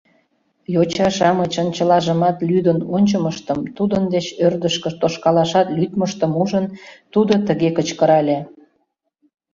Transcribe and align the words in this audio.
Йоча-шамычын 0.73 1.67
чылажымат 1.75 2.37
лӱдын 2.47 2.79
ончымыштым, 2.95 3.59
тудын 3.77 4.03
деч 4.13 4.25
ӧрдыжкӧ 4.45 4.89
тошкалашат 5.01 5.67
лӱдмыштым 5.77 6.31
ужын, 6.41 6.65
тудо 7.13 7.33
тыге 7.47 7.69
кычкырале: 7.77 8.37